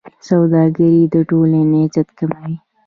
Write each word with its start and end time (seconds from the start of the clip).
سوالګري 0.25 1.01
د 1.13 1.15
ټولنې 1.29 1.79
عزت 1.85 2.07
کموي. 2.17 2.53